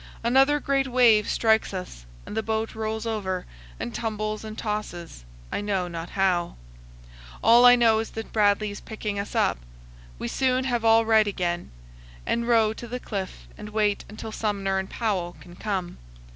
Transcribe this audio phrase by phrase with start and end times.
[0.23, 3.45] Another great wave strikes us, and the boat rolls over,
[3.79, 6.55] and tumbles and tosses, I know not how.
[7.43, 9.59] All I know is that Bradley is picking us up.
[10.17, 11.69] We soon have all right again,
[12.25, 15.99] and row to the cliff and wait until Sumner and Powell can come.